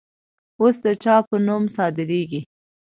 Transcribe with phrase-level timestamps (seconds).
[0.61, 2.41] اوس د چا په نوم صادریږي؟